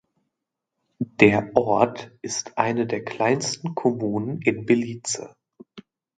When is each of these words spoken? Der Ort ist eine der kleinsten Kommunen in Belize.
Der 0.97 1.51
Ort 1.55 2.09
ist 2.23 2.57
eine 2.57 2.87
der 2.87 3.05
kleinsten 3.05 3.75
Kommunen 3.75 4.41
in 4.41 4.65
Belize. 4.65 5.35